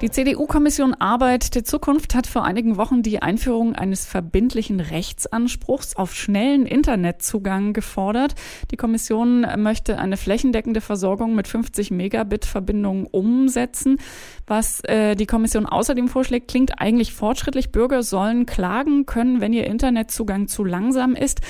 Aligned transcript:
Die 0.00 0.10
CDU-Kommission 0.10 0.92
Arbeit 0.94 1.54
der 1.54 1.64
Zukunft 1.64 2.14
hat 2.14 2.26
vor 2.26 2.44
einigen 2.44 2.76
Wochen 2.76 3.02
die 3.02 3.22
Einführung 3.22 3.74
eines 3.74 4.04
verbindlichen 4.04 4.80
Rechtsanspruchs 4.80 5.94
auf 5.94 6.14
schnellen 6.14 6.66
Internetzugang 6.66 7.72
gefordert. 7.72 8.34
Die 8.72 8.76
Kommission 8.76 9.46
möchte 9.56 9.98
eine 9.98 10.16
flächendeckende 10.16 10.80
Versorgung 10.80 11.36
mit 11.36 11.46
50 11.46 11.92
Megabit 11.92 12.44
Verbindungen 12.44 13.06
umsetzen. 13.06 13.98
Was 14.46 14.80
äh, 14.84 15.14
die 15.14 15.26
Kommission 15.26 15.64
außerdem 15.64 16.08
vorschlägt, 16.08 16.48
klingt 16.48 16.80
eigentlich 16.80 17.14
fortschrittlich. 17.14 17.70
Bürger 17.70 18.02
sollen 18.02 18.46
klagen 18.46 19.06
können, 19.06 19.40
wenn 19.40 19.52
ihr 19.52 19.64
Internetzugang 19.64 20.48
zu 20.48 20.64
langsam 20.64 21.14
ist. 21.14 21.40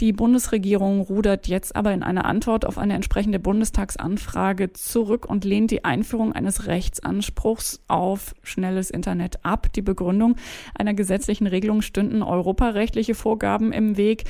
Die 0.00 0.12
Bundesregierung 0.12 1.02
rudert 1.02 1.46
jetzt 1.46 1.76
aber 1.76 1.92
in 1.92 2.02
einer 2.02 2.24
Antwort 2.24 2.64
auf 2.64 2.78
eine 2.78 2.94
entsprechende 2.94 3.38
Bundestagsanfrage 3.38 4.72
zurück 4.72 5.26
und 5.28 5.44
lehnt 5.44 5.70
die 5.70 5.84
Einführung 5.84 6.32
eines 6.32 6.66
Rechtsanspruchs 6.66 7.81
auf 7.88 8.34
schnelles 8.42 8.90
Internet 8.90 9.44
ab. 9.44 9.72
Die 9.74 9.82
Begründung 9.82 10.36
einer 10.74 10.94
gesetzlichen 10.94 11.46
Regelung 11.46 11.82
stünden 11.82 12.22
europarechtliche 12.22 13.14
Vorgaben 13.14 13.72
im 13.72 13.96
Weg. 13.96 14.24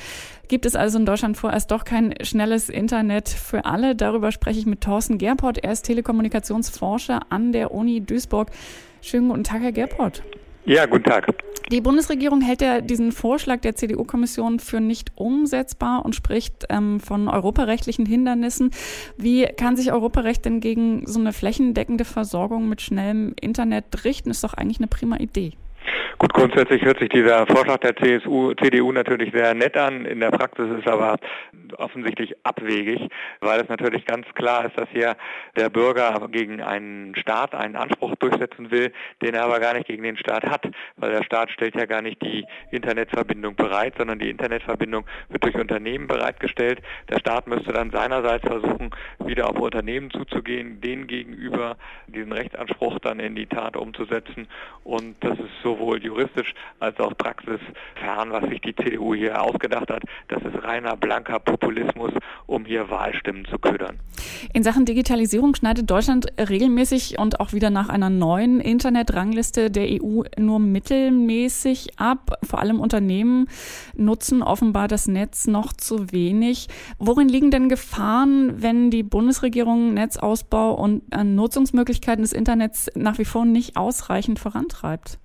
Gibt 0.47 0.65
es 0.65 0.75
also 0.75 0.99
in 0.99 1.05
Deutschland 1.05 1.37
vorerst 1.37 1.71
doch 1.71 1.85
kein 1.85 2.13
schnelles 2.21 2.69
Internet 2.69 3.29
für 3.29 3.65
alle? 3.65 3.95
Darüber 3.95 4.31
spreche 4.31 4.59
ich 4.59 4.65
mit 4.65 4.81
Thorsten 4.81 5.17
Gerport. 5.17 5.63
Er 5.63 5.71
ist 5.71 5.83
Telekommunikationsforscher 5.83 7.21
an 7.29 7.51
der 7.51 7.71
Uni 7.71 8.01
Duisburg. 8.01 8.51
Schönen 9.01 9.29
guten 9.29 9.43
Tag, 9.43 9.61
Herr 9.61 9.71
Gerport. 9.71 10.23
Ja, 10.65 10.85
guten 10.85 11.03
Tag. 11.03 11.27
Die 11.71 11.81
Bundesregierung 11.81 12.41
hält 12.41 12.61
ja 12.61 12.81
diesen 12.81 13.11
Vorschlag 13.11 13.61
der 13.61 13.75
CDU-Kommission 13.75 14.59
für 14.59 14.81
nicht 14.81 15.11
umsetzbar 15.15 16.05
und 16.05 16.13
spricht 16.13 16.65
ähm, 16.69 16.99
von 16.99 17.27
europarechtlichen 17.27 18.05
Hindernissen. 18.05 18.71
Wie 19.17 19.45
kann 19.45 19.75
sich 19.75 19.91
Europarecht 19.91 20.45
denn 20.45 20.59
gegen 20.59 21.07
so 21.07 21.19
eine 21.19 21.33
flächendeckende 21.33 22.05
Versorgung 22.05 22.67
mit 22.69 22.81
schnellem 22.81 23.33
Internet 23.39 24.03
richten? 24.03 24.29
Ist 24.29 24.43
doch 24.43 24.53
eigentlich 24.53 24.79
eine 24.79 24.87
prima 24.87 25.17
Idee. 25.17 25.53
Gut, 26.19 26.33
grundsätzlich 26.33 26.83
hört 26.83 26.99
sich 26.99 27.09
dieser 27.09 27.45
Vorschlag 27.47 27.77
der 27.77 27.95
CSU, 27.95 28.53
CDU 28.53 28.91
natürlich 28.91 29.33
sehr 29.33 29.53
nett 29.53 29.75
an. 29.75 30.05
In 30.05 30.19
der 30.19 30.31
Praxis 30.31 30.69
ist 30.79 30.87
aber 30.87 31.17
offensichtlich 31.77 32.35
abwegig, 32.43 33.09
weil 33.39 33.61
es 33.61 33.69
natürlich 33.69 34.05
ganz 34.05 34.27
klar 34.35 34.65
ist, 34.65 34.77
dass 34.77 34.87
hier 34.89 35.15
der 35.55 35.69
Bürger 35.69 36.27
gegen 36.31 36.61
einen 36.61 37.15
Staat 37.15 37.55
einen 37.55 37.75
Anspruch 37.75 38.15
durchsetzen 38.17 38.69
will, 38.71 38.91
den 39.21 39.33
er 39.33 39.45
aber 39.45 39.59
gar 39.59 39.73
nicht 39.73 39.87
gegen 39.87 40.03
den 40.03 40.17
Staat 40.17 40.45
hat, 40.45 40.69
weil 40.97 41.11
der 41.11 41.23
Staat 41.23 41.49
stellt 41.51 41.75
ja 41.75 41.85
gar 41.85 42.01
nicht 42.01 42.21
die 42.21 42.45
Internetverbindung 42.71 43.55
bereit, 43.55 43.95
sondern 43.97 44.19
die 44.19 44.29
Internetverbindung 44.29 45.05
wird 45.29 45.43
durch 45.43 45.55
Unternehmen 45.55 46.07
bereitgestellt. 46.07 46.81
Der 47.09 47.19
Staat 47.19 47.47
müsste 47.47 47.73
dann 47.73 47.91
seinerseits 47.91 48.45
versuchen, 48.45 48.91
wieder 49.19 49.49
auf 49.49 49.59
Unternehmen 49.59 50.11
zuzugehen, 50.11 50.79
denen 50.81 51.07
gegenüber 51.07 51.77
diesen 52.07 52.31
Rechtsanspruch 52.31 52.99
dann 52.99 53.19
in 53.19 53.35
die 53.35 53.47
Tat 53.47 53.75
umzusetzen. 53.75 54.47
Und 54.83 55.15
das 55.21 55.39
ist 55.39 55.61
sowohl 55.63 56.02
juristisch 56.03 56.53
als 56.79 56.99
auch 56.99 57.17
praxisfern, 57.17 58.31
was 58.31 58.49
sich 58.49 58.61
die 58.61 58.75
CDU 58.75 59.15
hier 59.15 59.41
ausgedacht 59.41 59.89
hat. 59.89 60.03
Das 60.27 60.41
ist 60.43 60.63
reiner 60.63 60.95
blanker 60.97 61.39
Populismus, 61.39 62.11
um 62.45 62.65
hier 62.65 62.89
Wahlstimmen 62.89 63.45
zu 63.45 63.57
ködern. 63.57 63.99
In 64.53 64.63
Sachen 64.63 64.85
Digitalisierung 64.85 65.55
schneidet 65.55 65.89
Deutschland 65.89 66.27
regelmäßig 66.37 67.17
und 67.19 67.39
auch 67.39 67.53
wieder 67.53 67.69
nach 67.69 67.89
einer 67.89 68.09
neuen 68.09 68.59
Internetrangliste 68.59 69.71
der 69.71 69.87
EU 70.03 70.23
nur 70.37 70.59
mittelmäßig 70.59 71.99
ab. 71.99 72.37
Vor 72.43 72.59
allem 72.59 72.79
Unternehmen 72.79 73.47
nutzen 73.95 74.43
offenbar 74.43 74.87
das 74.87 75.07
Netz 75.07 75.47
noch 75.47 75.73
zu 75.73 76.11
wenig. 76.11 76.67
Worin 76.99 77.29
liegen 77.29 77.51
denn 77.51 77.69
Gefahren, 77.69 78.61
wenn 78.61 78.91
die 78.91 79.03
Bundesregierung 79.03 79.93
Netzausbau 79.93 80.73
und 80.73 81.03
Nutzungsmöglichkeiten 81.15 82.23
des 82.23 82.33
Internets 82.33 82.89
nach 82.95 83.17
wie 83.17 83.25
vor 83.25 83.45
nicht 83.45 83.77
ausreichend 83.77 84.39
vorantreibt? 84.39 85.19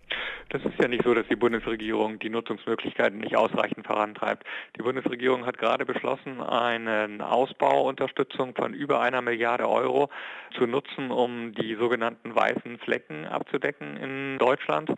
Das 0.51 0.65
ist 0.65 0.81
ja 0.81 0.89
nicht 0.89 1.05
so, 1.05 1.13
dass 1.13 1.27
die 1.29 1.37
Bundesregierung 1.37 2.19
die 2.19 2.31
Nutzungsmöglichkeiten 2.31 3.19
nicht 3.19 3.37
ausreichend 3.37 3.87
vorantreibt. 3.87 4.45
Die 4.77 4.83
Bundesregierung 4.83 5.45
hat 5.45 5.59
gerade 5.59 5.85
beschlossen, 5.85 6.41
eine 6.41 7.19
Ausbauunterstützung 7.21 8.55
von 8.55 8.73
über 8.73 9.01
einer 9.01 9.21
Milliarde 9.21 9.69
Euro 9.69 10.09
zu 10.57 10.67
nutzen, 10.67 11.11
um 11.11 11.53
die 11.53 11.75
sogenannten 11.75 12.35
weißen 12.35 12.79
Flecken 12.79 13.27
abzudecken 13.27 13.99
in 13.99 14.39
Deutschland. 14.39 14.91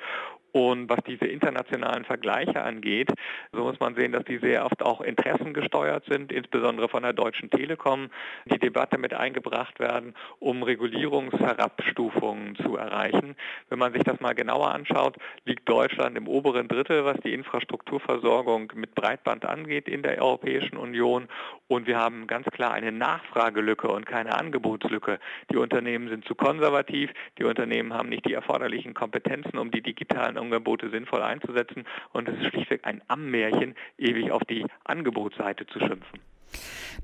Und 0.52 0.88
was 0.90 0.98
diese 1.06 1.26
internationalen 1.26 2.04
Vergleiche 2.04 2.62
angeht, 2.62 3.10
so 3.52 3.62
muss 3.62 3.78
man 3.80 3.94
sehen, 3.94 4.12
dass 4.12 4.24
die 4.24 4.38
sehr 4.38 4.64
oft 4.64 4.82
auch 4.82 5.00
interessengesteuert 5.00 6.04
sind, 6.06 6.32
insbesondere 6.32 6.88
von 6.88 7.02
der 7.02 7.12
Deutschen 7.12 7.50
Telekom, 7.50 8.10
die 8.46 8.58
Debatte 8.58 8.98
mit 8.98 9.14
eingebracht 9.14 9.78
werden, 9.78 10.14
um 10.38 10.62
Regulierungsherabstufungen 10.62 12.56
zu 12.56 12.76
erreichen. 12.76 13.36
Wenn 13.68 13.78
man 13.78 13.92
sich 13.92 14.02
das 14.02 14.20
mal 14.20 14.34
genauer 14.34 14.72
anschaut, 14.72 15.16
liegt 15.44 15.68
Deutschland 15.68 16.16
im 16.16 16.26
oberen 16.26 16.68
Drittel, 16.68 17.04
was 17.04 17.18
die 17.20 17.32
Infrastrukturversorgung 17.32 18.72
mit 18.74 18.94
Breitband 18.94 19.44
angeht 19.44 19.88
in 19.88 20.02
der 20.02 20.20
Europäischen 20.22 20.76
Union. 20.76 21.28
Und 21.70 21.86
wir 21.86 21.98
haben 21.98 22.26
ganz 22.26 22.48
klar 22.48 22.72
eine 22.72 22.90
Nachfragelücke 22.90 23.86
und 23.86 24.04
keine 24.04 24.34
Angebotslücke. 24.36 25.20
Die 25.52 25.56
Unternehmen 25.56 26.08
sind 26.08 26.24
zu 26.24 26.34
konservativ, 26.34 27.12
die 27.38 27.44
Unternehmen 27.44 27.94
haben 27.94 28.08
nicht 28.08 28.26
die 28.26 28.34
erforderlichen 28.34 28.92
Kompetenzen, 28.92 29.56
um 29.56 29.70
die 29.70 29.80
digitalen 29.80 30.36
Angebote 30.36 30.90
sinnvoll 30.90 31.22
einzusetzen. 31.22 31.84
Und 32.12 32.28
es 32.28 32.36
ist 32.40 32.48
schlichtweg 32.48 32.80
ein 32.82 33.02
Ammärchen, 33.06 33.76
ewig 33.98 34.32
auf 34.32 34.42
die 34.46 34.66
Angebotsseite 34.82 35.64
zu 35.68 35.78
schimpfen. 35.78 36.18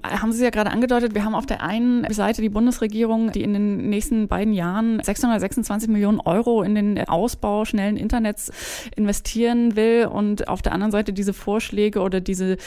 Haben 0.02 0.32
Sie 0.32 0.44
ja 0.44 0.50
gerade 0.50 0.70
angedeutet, 0.70 1.14
wir 1.14 1.24
haben 1.24 1.34
auf 1.34 1.46
der 1.46 1.62
einen 1.62 2.12
Seite 2.12 2.42
die 2.42 2.50
Bundesregierung, 2.50 3.32
die 3.32 3.42
in 3.42 3.54
den 3.54 3.88
nächsten 3.88 4.28
beiden 4.28 4.52
Jahren 4.52 5.00
626 5.02 5.88
Millionen 5.88 6.20
Euro 6.20 6.62
in 6.62 6.74
den 6.74 7.08
Ausbau 7.08 7.64
schnellen 7.64 7.96
Internets 7.96 8.52
investieren 8.94 9.74
will 9.74 10.06
und 10.06 10.48
auf 10.48 10.60
der 10.60 10.72
anderen 10.72 10.92
Seite 10.92 11.12
diese 11.12 11.32
Vorschläge 11.32 12.00
oder 12.00 12.20
diese, 12.20 12.58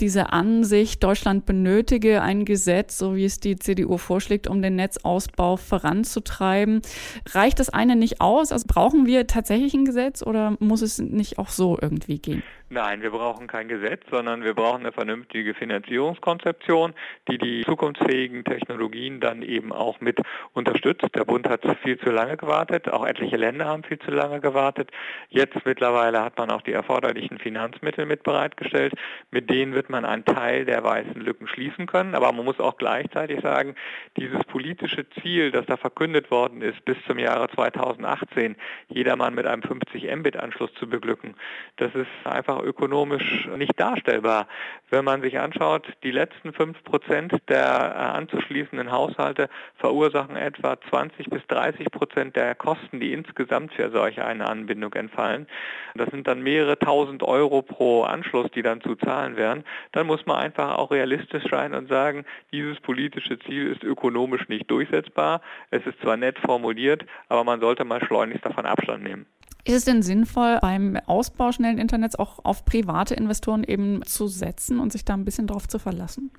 diese 0.00 0.32
Ansicht, 0.32 1.02
Deutschland 1.02 1.44
benötige 1.44 2.22
ein 2.22 2.44
Gesetz, 2.44 2.98
so 2.98 3.16
wie 3.16 3.24
es 3.24 3.40
die 3.40 3.56
CDU 3.56 3.98
vorschlägt, 3.98 4.46
um 4.46 4.62
den 4.62 4.76
Netzausbau 4.76 5.56
voranzutreiben. 5.56 6.82
Reicht 7.30 7.58
das 7.58 7.68
eine 7.68 7.96
nicht 7.96 8.20
aus? 8.20 8.52
Also 8.52 8.66
brauchen 8.68 9.06
wir 9.06 9.26
tatsächlich 9.26 9.74
ein 9.74 9.84
Gesetz 9.84 10.22
oder 10.22 10.56
muss 10.60 10.82
es 10.82 10.98
nicht 10.98 11.38
auch 11.38 11.48
so 11.48 11.76
irgendwie 11.80 12.18
gehen? 12.18 12.42
Nein, 12.68 13.00
wir 13.00 13.10
brauchen 13.10 13.46
kein 13.46 13.68
Gesetz, 13.68 14.02
sondern 14.10 14.42
wir 14.42 14.54
brauchen 14.54 14.80
eine 14.80 14.90
vernünftige 14.90 15.54
Finanzierungskonzeption, 15.54 16.94
die 17.30 17.38
die 17.38 17.62
zukunftsfähigen 17.64 18.42
Technologien 18.42 19.20
dann 19.20 19.42
eben 19.42 19.72
auch 19.72 20.00
mit 20.00 20.18
unterstützt. 20.52 21.06
Der 21.14 21.24
Bund 21.24 21.48
hat 21.48 21.60
viel 21.84 21.96
zu 22.00 22.10
lange 22.10 22.36
gewartet, 22.36 22.88
auch 22.88 23.06
etliche 23.06 23.36
Länder 23.36 23.66
haben 23.66 23.84
viel 23.84 24.00
zu 24.00 24.10
lange 24.10 24.40
gewartet. 24.40 24.90
Jetzt 25.28 25.64
mittlerweile 25.64 26.24
hat 26.24 26.38
man 26.38 26.50
auch 26.50 26.60
die 26.60 26.72
erforderlichen 26.72 27.38
Finanzmittel 27.38 28.04
mit 28.04 28.24
bereitgestellt. 28.24 28.94
Mit 29.30 29.48
denen 29.48 29.72
wird 29.72 29.88
man 29.88 30.04
einen 30.04 30.24
Teil 30.24 30.64
der 30.64 30.82
weißen 30.82 31.20
Lücken 31.20 31.46
schließen 31.46 31.86
können. 31.86 32.16
Aber 32.16 32.32
man 32.32 32.44
muss 32.44 32.58
auch 32.58 32.78
gleichzeitig 32.78 33.42
sagen, 33.42 33.76
dieses 34.16 34.42
politische 34.42 35.08
Ziel, 35.22 35.52
das 35.52 35.66
da 35.66 35.76
verkündet 35.76 36.32
worden 36.32 36.62
ist, 36.62 36.84
bis 36.84 36.96
zum 37.06 37.20
Jahre 37.20 37.48
2018, 37.48 38.56
jedermann 38.88 39.36
mit 39.36 39.46
einem 39.46 39.62
50 39.62 40.02
Mbit-Anschluss 40.16 40.74
zu 40.74 40.88
beglücken, 40.88 41.36
das 41.76 41.94
ist 41.94 42.08
einfach 42.24 42.55
ökonomisch 42.62 43.48
nicht 43.56 43.78
darstellbar. 43.78 44.46
Wenn 44.90 45.04
man 45.04 45.20
sich 45.22 45.38
anschaut, 45.38 45.86
die 46.02 46.10
letzten 46.10 46.52
fünf 46.52 46.82
Prozent 46.84 47.32
der 47.48 47.64
äh, 47.64 48.16
anzuschließenden 48.16 48.92
Haushalte 48.92 49.48
verursachen 49.76 50.36
etwa 50.36 50.80
20 50.80 51.28
bis 51.28 51.46
30 51.48 51.90
Prozent 51.90 52.36
der 52.36 52.54
Kosten, 52.54 53.00
die 53.00 53.12
insgesamt 53.12 53.72
für 53.72 53.90
solche 53.90 54.24
eine 54.24 54.46
Anbindung 54.48 54.92
entfallen. 54.94 55.46
Das 55.94 56.10
sind 56.10 56.26
dann 56.26 56.42
mehrere 56.42 56.78
tausend 56.78 57.22
Euro 57.22 57.62
pro 57.62 58.02
Anschluss, 58.02 58.50
die 58.52 58.62
dann 58.62 58.80
zu 58.80 58.94
zahlen 58.96 59.36
wären. 59.36 59.64
Dann 59.92 60.06
muss 60.06 60.24
man 60.26 60.36
einfach 60.36 60.76
auch 60.76 60.90
realistisch 60.90 61.44
sein 61.50 61.74
und 61.74 61.88
sagen, 61.88 62.24
dieses 62.52 62.78
politische 62.80 63.38
Ziel 63.40 63.72
ist 63.72 63.82
ökonomisch 63.82 64.48
nicht 64.48 64.70
durchsetzbar. 64.70 65.40
Es 65.70 65.84
ist 65.86 66.00
zwar 66.00 66.16
nett 66.16 66.38
formuliert, 66.38 67.04
aber 67.28 67.44
man 67.44 67.60
sollte 67.60 67.84
mal 67.84 68.04
schleunigst 68.04 68.44
davon 68.44 68.66
Abstand 68.66 69.02
nehmen. 69.02 69.26
Ist 69.66 69.74
es 69.74 69.84
denn 69.84 70.02
sinnvoll, 70.02 70.58
beim 70.62 70.96
Ausbau 71.06 71.50
schnellen 71.50 71.78
Internets 71.78 72.14
auch 72.14 72.44
auf 72.44 72.64
private 72.64 73.14
Investoren 73.14 73.64
eben 73.64 74.00
zu 74.04 74.28
setzen 74.28 74.78
und 74.78 74.92
sich 74.92 75.04
da 75.04 75.14
ein 75.14 75.24
bisschen 75.24 75.48
drauf 75.48 75.66
zu 75.66 75.80
verlassen? 75.80 76.30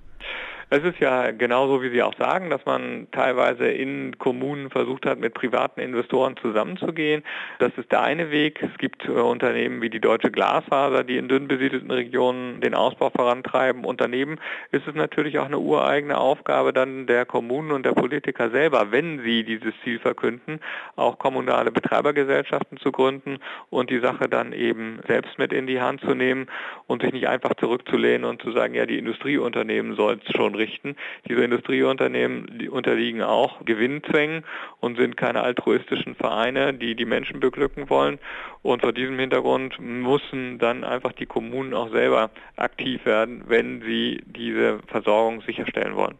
Es 0.69 0.83
ist 0.83 0.99
ja 0.99 1.31
genauso, 1.31 1.81
wie 1.81 1.89
Sie 1.91 2.03
auch 2.03 2.15
sagen, 2.15 2.49
dass 2.49 2.65
man 2.65 3.07
teilweise 3.13 3.69
in 3.69 4.17
Kommunen 4.17 4.69
versucht 4.69 5.05
hat, 5.05 5.17
mit 5.17 5.33
privaten 5.33 5.79
Investoren 5.79 6.35
zusammenzugehen. 6.35 7.23
Das 7.59 7.71
ist 7.77 7.89
der 7.89 8.01
eine 8.01 8.31
Weg. 8.31 8.61
Es 8.61 8.77
gibt 8.77 9.05
äh, 9.05 9.11
Unternehmen 9.11 9.81
wie 9.81 9.89
die 9.89 10.01
Deutsche 10.01 10.29
Glasfaser, 10.29 11.05
die 11.05 11.15
in 11.15 11.29
dünn 11.29 11.47
besiedelten 11.47 11.89
Regionen 11.89 12.59
den 12.59 12.75
Ausbau 12.75 13.09
vorantreiben. 13.11 13.85
Unternehmen 13.85 14.41
ist 14.71 14.85
es 14.85 14.93
natürlich 14.93 15.39
auch 15.39 15.45
eine 15.45 15.57
ureigene 15.57 16.17
Aufgabe 16.17 16.73
dann 16.73 17.07
der 17.07 17.25
Kommunen 17.25 17.71
und 17.71 17.85
der 17.85 17.93
Politiker 17.93 18.49
selber, 18.49 18.91
wenn 18.91 19.21
sie 19.23 19.45
dieses 19.45 19.73
Ziel 19.85 19.99
verkünden, 19.99 20.59
auch 20.97 21.17
kommunale 21.17 21.71
Betreibergesellschaften 21.71 22.77
zu 22.77 22.91
gründen 22.91 23.37
und 23.69 23.89
die 23.89 23.99
Sache 23.99 24.27
dann 24.27 24.51
eben 24.51 24.99
selbst 25.07 25.39
mit 25.39 25.53
in 25.53 25.65
die 25.65 25.79
Hand 25.79 26.01
zu 26.01 26.13
nehmen 26.13 26.47
und 26.87 27.03
sich 27.03 27.13
nicht 27.13 27.29
einfach 27.29 27.53
zurückzulehnen 27.53 28.25
und 28.25 28.41
zu 28.41 28.51
sagen, 28.51 28.73
ja, 28.73 28.85
die 28.85 28.97
Industrieunternehmen 28.97 29.95
sollen 29.95 30.16
uns 30.17 30.35
schon 30.35 30.55
richten. 30.55 30.95
Diese 31.27 31.43
Industrieunternehmen 31.43 32.57
die 32.59 32.69
unterliegen 32.69 33.21
auch 33.21 33.63
Gewinnzwängen 33.65 34.43
und 34.79 34.97
sind 34.97 35.17
keine 35.17 35.41
altruistischen 35.41 36.15
Vereine, 36.15 36.73
die 36.73 36.95
die 36.95 37.05
Menschen 37.05 37.39
beglücken 37.39 37.89
wollen. 37.89 38.19
Und 38.61 38.81
vor 38.81 38.93
diesem 38.93 39.17
Hintergrund 39.19 39.79
müssen 39.79 40.59
dann 40.59 40.83
einfach 40.83 41.13
die 41.13 41.25
Kommunen 41.25 41.73
auch 41.73 41.91
selber 41.91 42.31
aktiv 42.55 43.05
werden, 43.05 43.43
wenn 43.47 43.81
sie 43.81 44.21
diese 44.25 44.79
Versorgung 44.87 45.41
sicherstellen 45.41 45.95
wollen. 45.95 46.17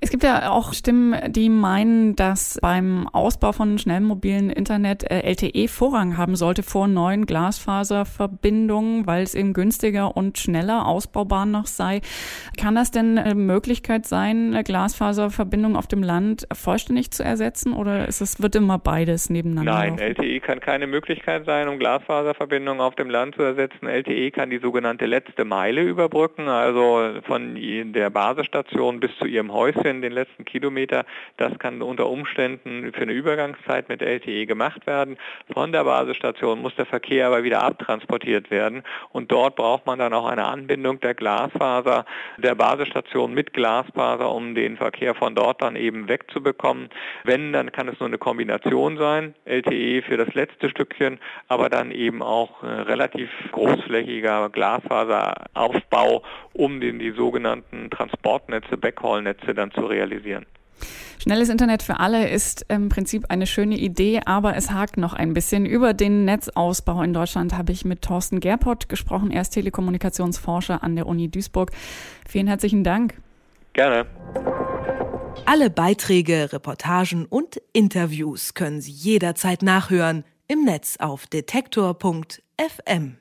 Es 0.00 0.10
gibt 0.10 0.22
ja 0.22 0.50
auch 0.50 0.72
Stimmen, 0.72 1.32
die 1.32 1.48
meinen, 1.48 2.16
dass 2.16 2.58
beim 2.60 3.08
Ausbau 3.08 3.52
von 3.52 3.78
schnellem 3.78 4.04
mobilen 4.04 4.50
Internet 4.50 5.10
äh, 5.10 5.20
LTE 5.20 5.68
Vorrang 5.68 6.16
haben 6.16 6.36
sollte 6.36 6.62
vor 6.62 6.88
neuen 6.88 7.26
Glasfaserverbindungen, 7.26 9.06
weil 9.06 9.22
es 9.22 9.34
eben 9.34 9.52
günstiger 9.52 10.16
und 10.16 10.38
schneller 10.38 10.86
ausbaubar 10.86 11.46
noch 11.46 11.66
sei. 11.66 12.00
Kann 12.58 12.74
das 12.74 12.90
denn 12.90 13.18
eine 13.18 13.34
Möglichkeit 13.34 14.06
sein, 14.06 14.52
eine 14.52 14.64
Glasfaserverbindung 14.64 15.76
auf 15.76 15.86
dem 15.86 16.02
Land 16.02 16.46
vollständig 16.52 17.10
zu 17.10 17.24
ersetzen 17.24 17.72
oder 17.72 18.06
ist 18.08 18.20
es, 18.20 18.42
wird 18.42 18.56
immer 18.56 18.78
beides 18.78 19.30
nebeneinander? 19.30 19.72
Nein, 19.72 19.88
laufen? 19.90 20.02
LTE 20.02 20.40
kann 20.40 20.60
keine 20.60 20.86
Möglichkeit 20.86 21.44
sein, 21.46 21.68
um 21.68 21.78
Glasfaserverbindungen 21.78 22.80
auf 22.80 22.94
dem 22.94 23.10
Land 23.10 23.36
zu 23.36 23.42
ersetzen. 23.42 23.86
LTE 23.86 24.30
kann 24.30 24.50
die 24.50 24.58
sogenannte 24.58 25.06
letzte 25.06 25.44
Meile 25.44 25.82
überbrücken, 25.82 26.48
also 26.48 27.20
von 27.26 27.54
der 27.54 28.10
Basisstation 28.10 29.00
bis 29.00 29.10
zu 29.18 29.26
ihrem 29.26 29.52
Häuschen, 29.54 30.02
den 30.02 30.12
letzten 30.12 30.44
Kilometer, 30.44 31.04
das 31.36 31.58
kann 31.58 31.80
unter 31.80 32.08
Umständen 32.08 32.92
für 32.92 33.02
eine 33.02 33.12
Übergangszeit 33.12 33.88
mit 33.88 34.02
LTE 34.02 34.46
gemacht 34.46 34.86
werden. 34.86 35.16
Von 35.52 35.72
der 35.72 35.84
Basisstation 35.84 36.60
muss 36.60 36.74
der 36.76 36.86
Verkehr 36.86 37.26
aber 37.28 37.44
wieder 37.44 37.62
abtransportiert 37.62 38.50
werden 38.50 38.82
und 39.12 39.32
dort 39.32 39.56
braucht 39.56 39.86
man 39.86 39.98
dann 39.98 40.12
auch 40.12 40.26
eine 40.26 40.44
Anbindung 40.44 41.00
der 41.00 41.14
Glasfaser 41.14 42.04
der 42.38 42.54
Basisstation 42.54 43.32
mit 43.32 43.52
Glasfaser, 43.52 44.30
um 44.30 44.54
den 44.54 44.76
Verkehr 44.76 45.14
von 45.14 45.34
dort 45.34 45.62
dann 45.62 45.76
eben 45.76 46.08
wegzubekommen. 46.08 46.90
Wenn, 47.24 47.52
dann 47.52 47.72
kann 47.72 47.88
es 47.88 47.98
nur 48.00 48.08
eine 48.08 48.18
Kombination 48.18 48.98
sein, 48.98 49.34
LTE 49.44 50.02
für 50.02 50.16
das 50.16 50.34
letzte 50.34 50.68
Stückchen, 50.68 51.18
aber 51.48 51.68
dann 51.68 51.90
eben 51.90 52.22
auch 52.22 52.62
äh, 52.62 52.66
relativ 52.66 53.30
großflächiger 53.52 54.50
Glasfaseraufbau, 54.50 56.22
um 56.52 56.80
den, 56.80 56.98
die 56.98 57.10
sogenannten 57.10 57.90
Transportnetze, 57.90 58.76
Backhaul-Netze 58.76 59.43
Netze 59.44 59.54
dann 59.54 59.70
zu 59.72 59.82
realisieren. 59.82 60.46
Schnelles 61.18 61.48
Internet 61.48 61.82
für 61.82 62.00
alle 62.00 62.28
ist 62.28 62.66
im 62.68 62.88
Prinzip 62.88 63.26
eine 63.30 63.46
schöne 63.46 63.76
Idee, 63.78 64.20
aber 64.26 64.56
es 64.56 64.70
hakt 64.70 64.96
noch 64.96 65.14
ein 65.14 65.32
bisschen. 65.32 65.64
Über 65.64 65.94
den 65.94 66.24
Netzausbau 66.24 67.02
in 67.02 67.14
Deutschland 67.14 67.56
habe 67.56 67.72
ich 67.72 67.84
mit 67.84 68.02
Thorsten 68.02 68.40
Gerpott 68.40 68.88
gesprochen. 68.88 69.30
Er 69.30 69.42
ist 69.42 69.50
Telekommunikationsforscher 69.50 70.82
an 70.82 70.96
der 70.96 71.06
Uni 71.06 71.30
Duisburg. 71.30 71.70
Vielen 72.28 72.48
herzlichen 72.48 72.84
Dank. 72.84 73.14
Gerne. 73.72 74.06
Alle 75.46 75.70
Beiträge, 75.70 76.52
Reportagen 76.52 77.26
und 77.26 77.60
Interviews 77.72 78.54
können 78.54 78.80
Sie 78.80 78.92
jederzeit 78.92 79.62
nachhören 79.62 80.24
im 80.46 80.64
Netz 80.64 80.96
auf 80.98 81.26
detektor.fm. 81.26 83.16